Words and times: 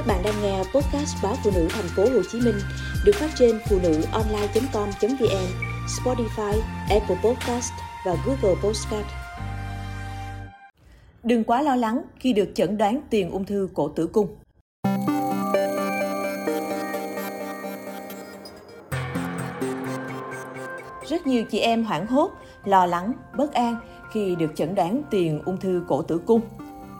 Các 0.00 0.06
bạn 0.06 0.22
đang 0.24 0.42
nghe 0.42 0.58
podcast 0.58 1.16
báo 1.22 1.34
phụ 1.44 1.50
nữ 1.54 1.68
thành 1.70 1.88
phố 1.96 2.02
Hồ 2.02 2.22
Chí 2.32 2.40
Minh 2.40 2.54
được 3.04 3.12
phát 3.14 3.30
trên 3.38 3.58
phụ 3.68 3.78
nữ 3.82 4.02
online.com.vn, 4.12 5.46
Spotify, 5.86 6.60
Apple 6.90 7.16
Podcast 7.24 7.72
và 8.06 8.16
Google 8.26 8.60
Podcast. 8.62 9.06
Đừng 11.22 11.44
quá 11.44 11.62
lo 11.62 11.76
lắng 11.76 12.02
khi 12.20 12.32
được 12.32 12.48
chẩn 12.54 12.78
đoán 12.78 13.00
tiền 13.10 13.30
ung 13.30 13.44
thư 13.44 13.68
cổ 13.74 13.88
tử 13.88 14.06
cung. 14.06 14.36
Rất 21.08 21.26
nhiều 21.26 21.44
chị 21.50 21.58
em 21.58 21.84
hoảng 21.84 22.06
hốt, 22.06 22.30
lo 22.64 22.86
lắng, 22.86 23.12
bất 23.36 23.52
an 23.52 23.76
khi 24.12 24.36
được 24.36 24.50
chẩn 24.54 24.74
đoán 24.74 25.02
tiền 25.10 25.42
ung 25.44 25.56
thư 25.56 25.82
cổ 25.88 26.02
tử 26.02 26.20
cung. 26.26 26.40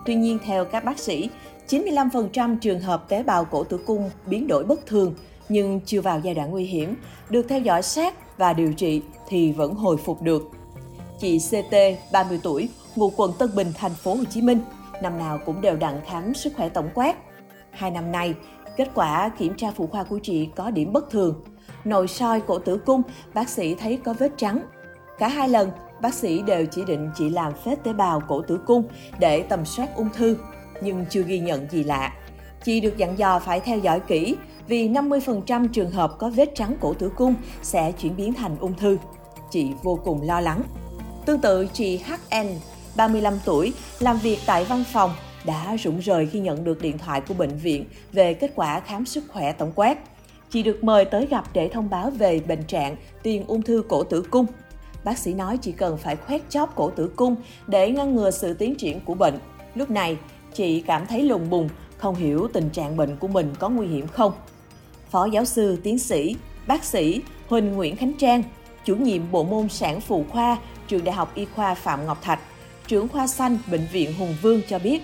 Tuy 0.07 0.15
nhiên, 0.15 0.39
theo 0.45 0.65
các 0.65 0.85
bác 0.85 0.99
sĩ, 0.99 1.31
95% 1.69 2.59
trường 2.59 2.81
hợp 2.81 3.09
tế 3.09 3.23
bào 3.23 3.45
cổ 3.45 3.65
tử 3.65 3.79
cung 3.87 4.11
biến 4.27 4.49
đổi 4.49 4.65
bất 4.65 4.87
thường 4.87 5.15
nhưng 5.49 5.81
chưa 5.87 6.01
vào 6.01 6.21
giai 6.21 6.35
đoạn 6.35 6.51
nguy 6.51 6.65
hiểm, 6.65 6.95
được 7.31 7.47
theo 7.49 7.61
dõi 7.61 7.83
sát 7.83 8.39
và 8.39 8.53
điều 8.53 8.73
trị 8.73 9.03
thì 9.29 9.53
vẫn 9.53 9.75
hồi 9.75 9.97
phục 9.97 10.23
được. 10.23 10.51
Chị 11.21 11.39
CT, 11.51 11.75
30 12.13 12.41
tuổi, 12.43 12.69
ngụ 12.97 13.11
quận 13.17 13.33
Tân 13.39 13.51
Bình, 13.55 13.73
thành 13.75 13.95
phố 13.95 14.15
Hồ 14.15 14.25
Chí 14.31 14.43
Minh, 14.43 14.59
năm 15.03 15.19
nào 15.19 15.39
cũng 15.47 15.61
đều 15.61 15.77
đặn 15.77 16.01
khám 16.07 16.35
sức 16.35 16.53
khỏe 16.57 16.69
tổng 16.69 16.89
quát. 16.95 17.17
Hai 17.71 17.91
năm 17.91 18.13
nay, 18.13 18.35
kết 18.77 18.89
quả 18.95 19.31
kiểm 19.39 19.55
tra 19.57 19.71
phụ 19.77 19.87
khoa 19.87 20.05
của 20.05 20.19
chị 20.23 20.49
có 20.57 20.71
điểm 20.71 20.93
bất 20.93 21.11
thường. 21.11 21.45
Nội 21.85 22.09
soi 22.09 22.41
cổ 22.41 22.59
tử 22.59 22.77
cung, 22.87 23.03
bác 23.35 23.49
sĩ 23.49 23.75
thấy 23.75 23.99
có 24.05 24.13
vết 24.13 24.33
trắng. 24.37 24.61
Cả 25.21 25.29
hai 25.29 25.49
lần, 25.49 25.71
bác 26.03 26.15
sĩ 26.15 26.43
đều 26.43 26.67
chỉ 26.67 26.85
định 26.85 27.11
chị 27.15 27.31
làm 27.31 27.53
phết 27.65 27.85
tế 27.85 27.93
bào 27.93 28.21
cổ 28.29 28.43
tử 28.43 28.61
cung 28.67 28.85
để 29.19 29.43
tầm 29.43 29.65
soát 29.65 29.89
ung 29.97 30.09
thư 30.15 30.37
nhưng 30.83 31.05
chưa 31.11 31.23
ghi 31.23 31.39
nhận 31.39 31.71
gì 31.71 31.85
lạ. 31.85 32.13
Chị 32.65 32.81
được 32.81 32.97
dặn 32.97 33.19
dò 33.19 33.39
phải 33.39 33.61
theo 33.61 33.79
dõi 33.79 34.01
kỹ 34.01 34.37
vì 34.69 34.89
50% 34.89 35.69
trường 35.69 35.91
hợp 35.91 36.13
có 36.19 36.31
vết 36.31 36.51
trắng 36.55 36.77
cổ 36.81 36.95
tử 36.95 37.13
cung 37.17 37.35
sẽ 37.63 37.93
chuyển 37.93 38.17
biến 38.17 38.35
thành 38.35 38.57
ung 38.61 38.75
thư. 38.75 38.99
Chị 39.51 39.71
vô 39.83 40.01
cùng 40.05 40.23
lo 40.23 40.41
lắng. 40.41 40.63
Tương 41.27 41.41
tự 41.41 41.67
chị 41.73 41.99
HN, 41.99 42.47
35 42.97 43.35
tuổi, 43.45 43.73
làm 43.99 44.19
việc 44.19 44.39
tại 44.47 44.65
văn 44.65 44.85
phòng, 44.93 45.11
đã 45.45 45.77
rụng 45.77 45.99
rời 45.99 46.27
khi 46.27 46.41
nhận 46.41 46.65
được 46.65 46.83
điện 46.83 46.99
thoại 46.99 47.21
của 47.21 47.35
bệnh 47.35 47.57
viện 47.57 47.85
về 48.13 48.35
kết 48.35 48.53
quả 48.55 48.81
khám 48.81 49.07
sức 49.07 49.25
khỏe 49.29 49.53
tổng 49.53 49.73
quát. 49.75 49.99
Chị 50.51 50.63
được 50.63 50.85
mời 50.85 51.05
tới 51.05 51.27
gặp 51.27 51.45
để 51.53 51.69
thông 51.69 51.91
báo 51.91 52.11
về 52.11 52.41
bệnh 52.41 52.65
trạng 52.65 52.97
tiền 53.23 53.45
ung 53.47 53.63
thư 53.63 53.83
cổ 53.89 54.05
tử 54.05 54.23
cung. 54.31 54.47
Bác 55.05 55.19
sĩ 55.19 55.35
nói 55.35 55.57
chỉ 55.57 55.73
cần 55.73 55.97
phải 55.97 56.17
khoét 56.17 56.43
chóp 56.49 56.77
cổ 56.77 56.91
tử 56.91 57.13
cung 57.17 57.37
để 57.67 57.91
ngăn 57.91 58.15
ngừa 58.15 58.31
sự 58.31 58.55
tiến 58.55 58.75
triển 58.75 59.01
của 59.01 59.15
bệnh. 59.15 59.39
Lúc 59.75 59.91
này, 59.91 60.17
Chị 60.55 60.81
cảm 60.81 61.07
thấy 61.07 61.23
lùng 61.23 61.51
bùng, 61.51 61.69
không 61.99 62.15
hiểu 62.15 62.49
tình 62.53 62.71
trạng 62.71 62.97
bệnh 62.97 63.17
của 63.17 63.29
mình 63.29 63.55
có 63.59 63.69
nguy 63.69 63.87
hiểm 63.87 64.07
không. 64.09 64.33
Phó 65.11 65.25
giáo 65.25 65.45
sư, 65.45 65.79
tiến 65.83 65.99
sĩ, 65.99 66.37
bác 66.67 66.85
sĩ 66.85 67.21
Huỳnh 67.49 67.73
Nguyễn 67.73 67.97
Khánh 67.97 68.13
Trang, 68.19 68.43
chủ 68.85 68.97
nhiệm 68.97 69.31
bộ 69.33 69.45
môn 69.45 69.69
sản 69.69 70.01
phụ 70.01 70.25
khoa, 70.31 70.57
trường 70.89 71.05
Đại 71.05 71.15
học 71.15 71.33
Y 71.35 71.45
khoa 71.45 71.75
Phạm 71.75 72.07
Ngọc 72.07 72.23
Thạch, 72.23 72.41
trưởng 72.87 73.09
khoa 73.09 73.27
xanh 73.27 73.59
Bệnh 73.71 73.87
viện 73.93 74.15
Hùng 74.19 74.37
Vương 74.43 74.61
cho 74.69 74.79
biết, 74.79 75.03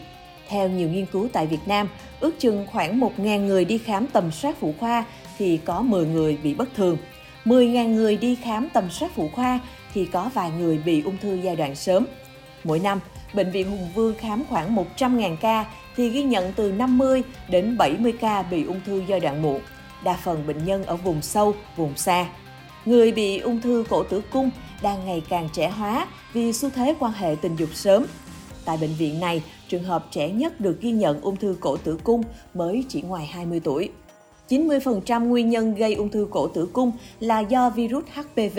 theo 0.48 0.68
nhiều 0.68 0.88
nghiên 0.88 1.06
cứu 1.06 1.28
tại 1.32 1.46
Việt 1.46 1.68
Nam, 1.68 1.88
ước 2.20 2.38
chừng 2.38 2.66
khoảng 2.72 3.00
1.000 3.00 3.46
người 3.46 3.64
đi 3.64 3.78
khám 3.78 4.06
tầm 4.06 4.32
soát 4.32 4.56
phụ 4.60 4.74
khoa 4.80 5.04
thì 5.38 5.56
có 5.56 5.80
10 5.80 6.06
người 6.06 6.38
bị 6.42 6.54
bất 6.54 6.68
thường. 6.74 6.98
10.000 7.44 7.94
người 7.94 8.16
đi 8.16 8.34
khám 8.34 8.68
tầm 8.68 8.90
soát 8.90 9.10
phụ 9.14 9.28
khoa 9.34 9.60
khi 9.96 10.06
có 10.12 10.30
vài 10.34 10.50
người 10.50 10.78
bị 10.78 11.02
ung 11.02 11.18
thư 11.18 11.34
giai 11.34 11.56
đoạn 11.56 11.74
sớm. 11.74 12.06
Mỗi 12.64 12.78
năm, 12.78 13.00
Bệnh 13.34 13.50
viện 13.50 13.70
Hùng 13.70 13.88
Vương 13.94 14.14
khám 14.14 14.44
khoảng 14.48 14.76
100.000 14.76 15.36
ca 15.36 15.66
thì 15.96 16.08
ghi 16.08 16.22
nhận 16.22 16.52
từ 16.56 16.72
50 16.72 17.22
đến 17.48 17.76
70 17.76 18.12
ca 18.20 18.42
bị 18.42 18.64
ung 18.64 18.80
thư 18.86 19.02
giai 19.08 19.20
đoạn 19.20 19.42
muộn, 19.42 19.60
đa 20.04 20.18
phần 20.24 20.46
bệnh 20.46 20.64
nhân 20.64 20.84
ở 20.84 20.96
vùng 20.96 21.22
sâu, 21.22 21.54
vùng 21.76 21.96
xa. 21.96 22.26
Người 22.84 23.12
bị 23.12 23.38
ung 23.38 23.60
thư 23.60 23.84
cổ 23.90 24.02
tử 24.02 24.22
cung 24.30 24.50
đang 24.82 25.06
ngày 25.06 25.22
càng 25.28 25.48
trẻ 25.52 25.68
hóa 25.68 26.06
vì 26.32 26.52
xu 26.52 26.70
thế 26.70 26.94
quan 26.98 27.12
hệ 27.12 27.36
tình 27.42 27.56
dục 27.56 27.70
sớm. 27.74 28.06
Tại 28.64 28.76
bệnh 28.76 28.94
viện 28.94 29.20
này, 29.20 29.42
trường 29.68 29.84
hợp 29.84 30.06
trẻ 30.10 30.28
nhất 30.28 30.60
được 30.60 30.80
ghi 30.80 30.90
nhận 30.90 31.20
ung 31.20 31.36
thư 31.36 31.56
cổ 31.60 31.76
tử 31.76 31.98
cung 32.02 32.22
mới 32.54 32.84
chỉ 32.88 33.02
ngoài 33.02 33.26
20 33.26 33.60
tuổi. 33.64 33.90
90% 34.48 35.24
nguyên 35.24 35.50
nhân 35.50 35.74
gây 35.74 35.94
ung 35.94 36.08
thư 36.08 36.28
cổ 36.30 36.48
tử 36.48 36.68
cung 36.72 36.92
là 37.20 37.40
do 37.40 37.70
virus 37.70 38.04
HPV. 38.14 38.58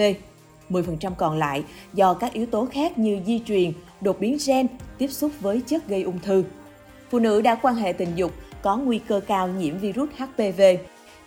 10% 0.69 1.11
còn 1.17 1.37
lại 1.37 1.63
do 1.93 2.13
các 2.13 2.33
yếu 2.33 2.45
tố 2.45 2.67
khác 2.71 2.97
như 2.97 3.19
di 3.25 3.41
truyền, 3.47 3.71
đột 4.01 4.19
biến 4.19 4.37
gen, 4.47 4.67
tiếp 4.97 5.07
xúc 5.07 5.31
với 5.39 5.61
chất 5.67 5.87
gây 5.87 6.03
ung 6.03 6.19
thư. 6.19 6.43
Phụ 7.09 7.19
nữ 7.19 7.41
đã 7.41 7.55
quan 7.55 7.75
hệ 7.75 7.93
tình 7.93 8.09
dục 8.15 8.31
có 8.61 8.77
nguy 8.77 8.99
cơ 8.99 9.19
cao 9.27 9.47
nhiễm 9.47 9.77
virus 9.77 10.09
HPV. 10.17 10.61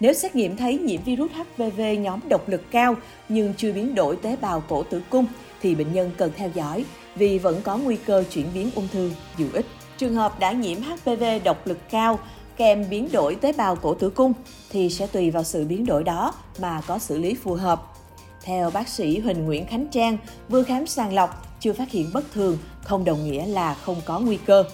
Nếu 0.00 0.12
xét 0.12 0.36
nghiệm 0.36 0.56
thấy 0.56 0.78
nhiễm 0.78 1.02
virus 1.02 1.30
HPV 1.30 1.80
nhóm 2.00 2.20
độc 2.28 2.48
lực 2.48 2.62
cao 2.70 2.94
nhưng 3.28 3.54
chưa 3.56 3.72
biến 3.72 3.94
đổi 3.94 4.16
tế 4.16 4.36
bào 4.40 4.62
cổ 4.68 4.82
tử 4.82 5.02
cung 5.10 5.26
thì 5.62 5.74
bệnh 5.74 5.92
nhân 5.92 6.10
cần 6.16 6.30
theo 6.36 6.50
dõi 6.54 6.84
vì 7.14 7.38
vẫn 7.38 7.60
có 7.64 7.76
nguy 7.76 7.96
cơ 7.96 8.24
chuyển 8.30 8.46
biến 8.54 8.70
ung 8.74 8.88
thư 8.92 9.10
dù 9.38 9.46
ít. 9.52 9.66
Trường 9.98 10.14
hợp 10.14 10.40
đã 10.40 10.52
nhiễm 10.52 10.78
HPV 10.80 11.24
độc 11.44 11.66
lực 11.66 11.78
cao 11.90 12.18
kèm 12.56 12.84
biến 12.90 13.08
đổi 13.12 13.34
tế 13.34 13.52
bào 13.52 13.76
cổ 13.76 13.94
tử 13.94 14.10
cung 14.10 14.32
thì 14.70 14.90
sẽ 14.90 15.06
tùy 15.06 15.30
vào 15.30 15.44
sự 15.44 15.64
biến 15.64 15.86
đổi 15.86 16.04
đó 16.04 16.34
mà 16.60 16.80
có 16.86 16.98
xử 16.98 17.18
lý 17.18 17.34
phù 17.34 17.54
hợp. 17.54 17.89
Theo 18.44 18.70
bác 18.70 18.88
sĩ 18.88 19.18
Huỳnh 19.18 19.44
Nguyễn 19.44 19.66
Khánh 19.66 19.86
Trang, 19.86 20.18
vừa 20.48 20.62
khám 20.62 20.86
sàng 20.86 21.12
lọc, 21.12 21.60
chưa 21.60 21.72
phát 21.72 21.90
hiện 21.90 22.10
bất 22.14 22.32
thường 22.32 22.58
không 22.82 23.04
đồng 23.04 23.30
nghĩa 23.30 23.46
là 23.46 23.74
không 23.74 24.00
có 24.04 24.18
nguy 24.20 24.36
cơ. 24.36 24.64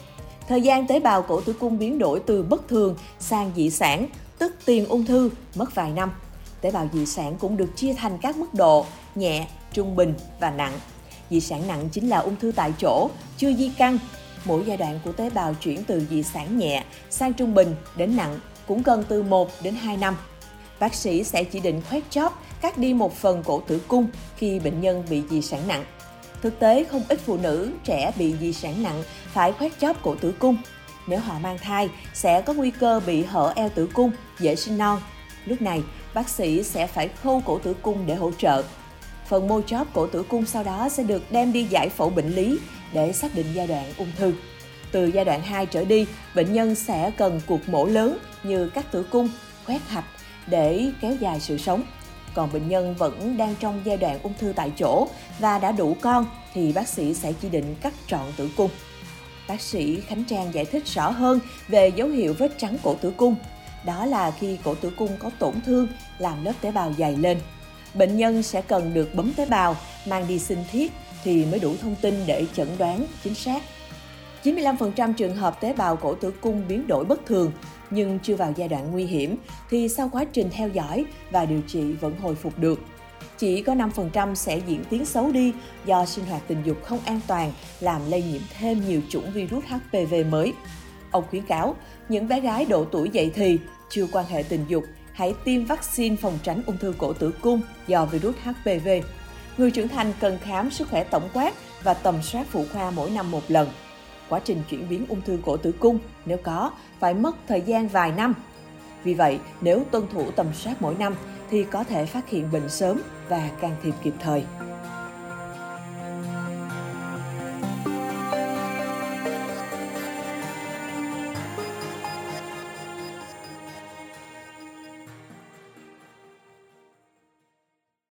Thời 0.48 0.60
gian 0.60 0.86
tế 0.86 1.00
bào 1.00 1.22
cổ 1.22 1.40
tử 1.40 1.52
cung 1.52 1.78
biến 1.78 1.98
đổi 1.98 2.20
từ 2.26 2.42
bất 2.42 2.68
thường 2.68 2.96
sang 3.18 3.52
dị 3.56 3.70
sản, 3.70 4.06
tức 4.38 4.54
tiền 4.64 4.86
ung 4.86 5.06
thư, 5.06 5.30
mất 5.54 5.74
vài 5.74 5.90
năm. 5.90 6.12
Tế 6.60 6.70
bào 6.70 6.88
dị 6.92 7.06
sản 7.06 7.36
cũng 7.38 7.56
được 7.56 7.76
chia 7.76 7.94
thành 7.94 8.18
các 8.22 8.36
mức 8.36 8.54
độ 8.54 8.86
nhẹ, 9.14 9.46
trung 9.72 9.96
bình 9.96 10.14
và 10.40 10.50
nặng. 10.50 10.72
Dị 11.30 11.40
sản 11.40 11.68
nặng 11.68 11.88
chính 11.92 12.08
là 12.08 12.18
ung 12.18 12.36
thư 12.36 12.52
tại 12.56 12.72
chỗ, 12.80 13.10
chưa 13.36 13.52
di 13.52 13.70
căn. 13.78 13.98
Mỗi 14.44 14.62
giai 14.66 14.76
đoạn 14.76 15.00
của 15.04 15.12
tế 15.12 15.30
bào 15.30 15.54
chuyển 15.54 15.84
từ 15.84 16.06
dị 16.10 16.22
sản 16.22 16.58
nhẹ 16.58 16.84
sang 17.10 17.32
trung 17.32 17.54
bình 17.54 17.74
đến 17.96 18.16
nặng 18.16 18.40
cũng 18.66 18.82
cần 18.82 19.04
từ 19.08 19.22
1 19.22 19.50
đến 19.62 19.74
2 19.74 19.96
năm. 19.96 20.16
Bác 20.80 20.94
sĩ 20.94 21.24
sẽ 21.24 21.44
chỉ 21.44 21.60
định 21.60 21.82
khoét 21.90 22.02
chóp, 22.10 22.42
cắt 22.66 22.78
đi 22.78 22.94
một 22.94 23.14
phần 23.14 23.42
cổ 23.46 23.62
tử 23.66 23.80
cung 23.88 24.08
khi 24.36 24.58
bệnh 24.58 24.80
nhân 24.80 25.04
bị 25.10 25.22
dị 25.30 25.42
sản 25.42 25.68
nặng. 25.68 25.84
Thực 26.42 26.58
tế, 26.58 26.84
không 26.84 27.02
ít 27.08 27.20
phụ 27.26 27.36
nữ 27.36 27.70
trẻ 27.84 28.12
bị 28.18 28.34
di 28.40 28.52
sản 28.52 28.82
nặng 28.82 29.02
phải 29.32 29.52
khoét 29.52 29.78
chóp 29.78 30.02
cổ 30.02 30.14
tử 30.14 30.34
cung. 30.38 30.56
Nếu 31.06 31.18
họ 31.18 31.38
mang 31.38 31.58
thai, 31.58 31.88
sẽ 32.14 32.40
có 32.40 32.52
nguy 32.52 32.70
cơ 32.70 33.00
bị 33.06 33.24
hở 33.24 33.52
eo 33.56 33.68
tử 33.68 33.88
cung, 33.94 34.10
dễ 34.38 34.54
sinh 34.56 34.78
non. 34.78 35.00
Lúc 35.44 35.62
này, 35.62 35.82
bác 36.14 36.28
sĩ 36.28 36.62
sẽ 36.62 36.86
phải 36.86 37.08
khâu 37.08 37.42
cổ 37.46 37.58
tử 37.58 37.74
cung 37.82 38.06
để 38.06 38.14
hỗ 38.14 38.30
trợ. 38.38 38.62
Phần 39.28 39.48
mô 39.48 39.60
chóp 39.62 39.86
cổ 39.94 40.06
tử 40.06 40.22
cung 40.22 40.46
sau 40.46 40.64
đó 40.64 40.88
sẽ 40.88 41.02
được 41.02 41.32
đem 41.32 41.52
đi 41.52 41.64
giải 41.64 41.88
phẫu 41.88 42.10
bệnh 42.10 42.34
lý 42.34 42.58
để 42.92 43.12
xác 43.12 43.34
định 43.34 43.46
giai 43.54 43.66
đoạn 43.66 43.92
ung 43.98 44.12
thư. 44.18 44.32
Từ 44.92 45.06
giai 45.06 45.24
đoạn 45.24 45.42
2 45.42 45.66
trở 45.66 45.84
đi, 45.84 46.06
bệnh 46.34 46.52
nhân 46.52 46.74
sẽ 46.74 47.10
cần 47.16 47.40
cuộc 47.46 47.68
mổ 47.68 47.86
lớn 47.86 48.18
như 48.42 48.68
cắt 48.68 48.92
tử 48.92 49.02
cung, 49.02 49.28
khoét 49.66 49.80
hạch 49.88 50.04
để 50.46 50.90
kéo 51.00 51.16
dài 51.20 51.40
sự 51.40 51.58
sống 51.58 51.82
còn 52.36 52.52
bệnh 52.52 52.68
nhân 52.68 52.94
vẫn 52.94 53.36
đang 53.36 53.54
trong 53.60 53.80
giai 53.84 53.96
đoạn 53.96 54.18
ung 54.22 54.32
thư 54.38 54.52
tại 54.56 54.72
chỗ 54.78 55.08
và 55.38 55.58
đã 55.58 55.72
đủ 55.72 55.96
con 56.00 56.26
thì 56.54 56.72
bác 56.72 56.88
sĩ 56.88 57.14
sẽ 57.14 57.32
chỉ 57.32 57.48
định 57.48 57.74
cắt 57.80 57.94
trọn 58.06 58.26
tử 58.36 58.50
cung. 58.56 58.70
Bác 59.48 59.60
sĩ 59.60 60.00
Khánh 60.00 60.24
Trang 60.24 60.54
giải 60.54 60.64
thích 60.64 60.86
rõ 60.86 61.10
hơn 61.10 61.40
về 61.68 61.88
dấu 61.88 62.08
hiệu 62.08 62.34
vết 62.38 62.58
trắng 62.58 62.76
cổ 62.82 62.94
tử 62.94 63.12
cung. 63.16 63.36
Đó 63.84 64.06
là 64.06 64.30
khi 64.30 64.58
cổ 64.64 64.74
tử 64.74 64.90
cung 64.96 65.10
có 65.18 65.30
tổn 65.38 65.54
thương 65.66 65.88
làm 66.18 66.44
lớp 66.44 66.52
tế 66.60 66.70
bào 66.70 66.92
dày 66.98 67.16
lên. 67.16 67.40
Bệnh 67.94 68.16
nhân 68.16 68.42
sẽ 68.42 68.60
cần 68.60 68.94
được 68.94 69.14
bấm 69.14 69.32
tế 69.32 69.46
bào, 69.46 69.76
mang 70.06 70.28
đi 70.28 70.38
sinh 70.38 70.64
thiết 70.72 70.92
thì 71.24 71.44
mới 71.44 71.60
đủ 71.60 71.74
thông 71.82 71.94
tin 71.94 72.22
để 72.26 72.46
chẩn 72.54 72.68
đoán 72.78 73.06
chính 73.24 73.34
xác. 73.34 73.62
95% 74.46 75.12
trường 75.12 75.36
hợp 75.36 75.60
tế 75.60 75.72
bào 75.72 75.96
cổ 75.96 76.14
tử 76.14 76.30
cung 76.40 76.68
biến 76.68 76.86
đổi 76.86 77.04
bất 77.04 77.26
thường, 77.26 77.52
nhưng 77.90 78.18
chưa 78.22 78.36
vào 78.36 78.52
giai 78.56 78.68
đoạn 78.68 78.92
nguy 78.92 79.04
hiểm 79.04 79.36
thì 79.70 79.88
sau 79.88 80.08
quá 80.12 80.24
trình 80.32 80.48
theo 80.52 80.68
dõi 80.68 81.04
và 81.30 81.44
điều 81.44 81.60
trị 81.66 81.92
vẫn 81.92 82.18
hồi 82.18 82.34
phục 82.34 82.58
được. 82.58 82.80
Chỉ 83.38 83.62
có 83.62 83.74
5% 83.74 84.34
sẽ 84.34 84.60
diễn 84.66 84.84
tiến 84.90 85.04
xấu 85.04 85.32
đi 85.32 85.52
do 85.84 86.06
sinh 86.06 86.24
hoạt 86.24 86.42
tình 86.46 86.62
dục 86.64 86.84
không 86.84 86.98
an 87.04 87.20
toàn, 87.26 87.52
làm 87.80 88.00
lây 88.08 88.22
nhiễm 88.22 88.40
thêm 88.58 88.82
nhiều 88.88 89.00
chủng 89.08 89.32
virus 89.32 89.64
HPV 89.64 90.14
mới. 90.30 90.52
Ông 91.10 91.24
khuyến 91.30 91.42
cáo, 91.42 91.76
những 92.08 92.28
bé 92.28 92.40
gái 92.40 92.64
độ 92.64 92.84
tuổi 92.84 93.10
dậy 93.10 93.30
thì, 93.34 93.58
chưa 93.90 94.06
quan 94.12 94.26
hệ 94.26 94.42
tình 94.42 94.64
dục, 94.68 94.84
hãy 95.12 95.34
tiêm 95.44 95.64
vaccine 95.64 96.16
phòng 96.16 96.38
tránh 96.42 96.62
ung 96.66 96.78
thư 96.78 96.94
cổ 96.98 97.12
tử 97.12 97.32
cung 97.40 97.60
do 97.86 98.04
virus 98.04 98.36
HPV. 98.44 98.88
Người 99.56 99.70
trưởng 99.70 99.88
thành 99.88 100.12
cần 100.20 100.38
khám 100.38 100.70
sức 100.70 100.88
khỏe 100.88 101.04
tổng 101.04 101.28
quát 101.32 101.54
và 101.82 101.94
tầm 101.94 102.22
soát 102.22 102.46
phụ 102.50 102.64
khoa 102.72 102.90
mỗi 102.90 103.10
năm 103.10 103.30
một 103.30 103.42
lần 103.48 103.68
quá 104.28 104.40
trình 104.44 104.62
chuyển 104.68 104.88
biến 104.88 105.06
ung 105.08 105.20
thư 105.20 105.38
cổ 105.44 105.56
tử 105.56 105.72
cung 105.72 105.98
nếu 106.26 106.38
có 106.42 106.70
phải 106.98 107.14
mất 107.14 107.36
thời 107.48 107.60
gian 107.60 107.88
vài 107.88 108.12
năm. 108.12 108.34
Vì 109.04 109.14
vậy, 109.14 109.38
nếu 109.60 109.82
tuân 109.90 110.08
thủ 110.08 110.30
tầm 110.30 110.46
soát 110.54 110.74
mỗi 110.80 110.94
năm 110.94 111.14
thì 111.50 111.64
có 111.64 111.84
thể 111.84 112.06
phát 112.06 112.28
hiện 112.28 112.50
bệnh 112.52 112.68
sớm 112.68 113.00
và 113.28 113.50
can 113.60 113.76
thiệp 113.82 113.94
kịp 114.02 114.14
thời. 114.20 114.44